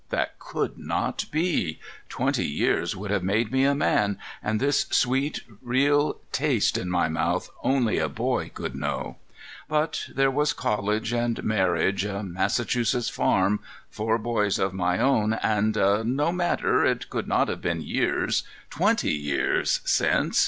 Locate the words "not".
0.79-1.25, 17.27-17.47